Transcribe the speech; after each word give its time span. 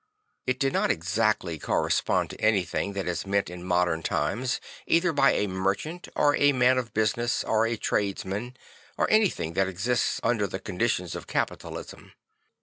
I 0.47 0.53
t 0.53 0.57
did 0.57 0.73
not 0.73 0.89
exactly 0.89 1.59
correspond 1.59 2.31
to 2.31 2.41
anything 2.41 2.93
that 2.93 3.07
is 3.07 3.27
meant 3.27 3.51
in 3.51 3.63
modem 3.63 4.01
times 4.01 4.59
either 4.87 5.13
by 5.13 5.33
a 5.33 5.45
merchant 5.45 6.07
or 6.15 6.35
a 6.37 6.53
man 6.53 6.79
of 6.79 6.91
business 6.91 7.43
or 7.43 7.67
a 7.67 7.77
tradesman, 7.77 8.57
or 8.97 9.07
anything 9.11 9.53
that 9.53 9.67
exists 9.67 10.19
under 10.23 10.47
the 10.47 10.59
conditions 10.59 11.13
of 11.13 11.27
capitalism. 11.27 12.13